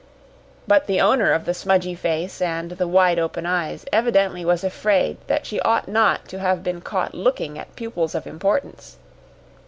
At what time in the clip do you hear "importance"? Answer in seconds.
8.25-8.97